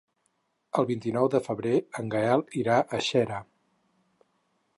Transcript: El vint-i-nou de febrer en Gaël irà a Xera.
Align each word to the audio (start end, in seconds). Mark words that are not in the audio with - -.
El 0.81 0.87
vint-i-nou 0.91 1.29
de 1.35 1.41
febrer 1.49 1.75
en 2.01 2.09
Gaël 2.15 2.45
irà 2.63 2.79
a 2.99 3.03
Xera. 3.11 3.39